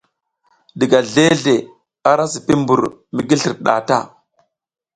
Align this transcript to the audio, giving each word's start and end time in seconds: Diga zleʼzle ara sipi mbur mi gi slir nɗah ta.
Diga 0.79 0.99
zleʼzle 1.11 1.55
ara 2.11 2.23
sipi 2.31 2.53
mbur 2.61 2.81
mi 3.13 3.21
gi 3.27 3.35
slir 3.41 3.55
nɗah 3.61 3.79
ta. 3.87 3.97